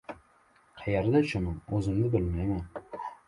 Qayerga 0.79 1.21
tushaman, 1.27 1.59
o‘zim-da 1.81 2.11
bilmayman. 2.17 2.83